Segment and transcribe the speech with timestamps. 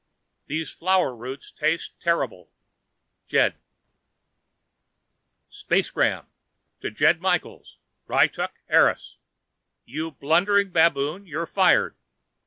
[0.47, 2.51] These flower roots taste terrible.
[3.27, 3.57] Jed
[5.51, 6.25] SPACEGRAM
[6.81, 7.77] To: Jed Michaels,
[8.09, 9.17] Ryttuk, Eros
[9.85, 11.97] YOU BLUNDERING BABOON, YOU'RE FIRED.